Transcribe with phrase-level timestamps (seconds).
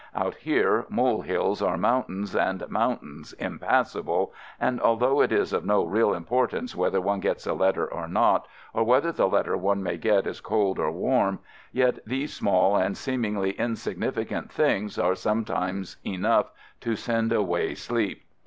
[0.15, 5.83] Out here, mole hills are mountains, and mountains— impassable, and although it is of no
[5.83, 9.97] real importance whether one gets a letter or not, or whether the letter one may
[9.97, 11.37] get is cold or warm,
[11.71, 16.49] yet these small and seemingly in significant things are sometimes enough
[16.79, 18.23] to send away sleep.